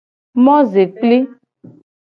Mozekpli. 0.43 1.17